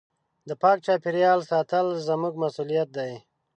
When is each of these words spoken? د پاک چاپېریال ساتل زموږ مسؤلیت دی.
د 0.47 0.51
پاک 0.61 0.77
چاپېریال 0.85 1.39
ساتل 1.51 1.87
زموږ 2.07 2.33
مسؤلیت 2.43 2.89
دی. 2.97 3.11